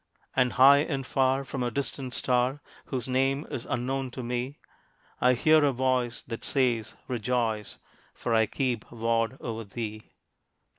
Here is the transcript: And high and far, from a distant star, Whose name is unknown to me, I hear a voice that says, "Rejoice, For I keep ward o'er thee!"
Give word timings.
And 0.35 0.53
high 0.53 0.79
and 0.79 1.05
far, 1.05 1.45
from 1.45 1.61
a 1.61 1.69
distant 1.69 2.15
star, 2.15 2.59
Whose 2.85 3.07
name 3.07 3.45
is 3.51 3.67
unknown 3.67 4.09
to 4.17 4.23
me, 4.23 4.57
I 5.19 5.35
hear 5.35 5.63
a 5.63 5.71
voice 5.71 6.23
that 6.23 6.43
says, 6.43 6.95
"Rejoice, 7.07 7.77
For 8.15 8.33
I 8.33 8.47
keep 8.47 8.91
ward 8.91 9.37
o'er 9.39 9.63
thee!" 9.63 10.11